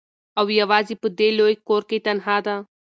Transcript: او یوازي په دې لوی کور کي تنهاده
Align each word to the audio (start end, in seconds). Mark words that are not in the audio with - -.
او 0.39 0.45
یوازي 0.61 0.95
په 1.01 1.07
دې 1.19 1.29
لوی 1.37 1.55
کور 1.67 1.81
کي 1.89 1.97
تنهاده 2.05 2.55